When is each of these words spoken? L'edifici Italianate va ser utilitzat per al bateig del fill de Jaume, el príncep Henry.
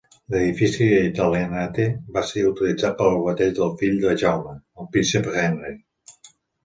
L'edifici 0.33 0.85
Italianate 1.09 1.85
va 2.15 2.23
ser 2.29 2.45
utilitzat 2.53 2.97
per 3.01 3.09
al 3.09 3.21
bateig 3.29 3.55
del 3.59 3.77
fill 3.83 4.01
de 4.07 4.15
Jaume, 4.23 4.57
el 4.85 4.93
príncep 4.97 5.31
Henry. 5.43 5.79